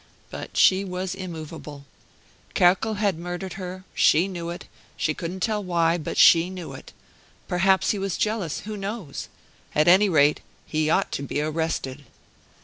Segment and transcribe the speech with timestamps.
[0.31, 1.85] But she was immovable.
[2.55, 4.65] Kerkel had murdered her; she knew it;
[4.97, 6.91] she couldn't tell why, but she knew it.
[7.47, 9.27] Perhaps he was jealous, who knows?
[9.75, 12.03] At any rate, he ought to be arrested.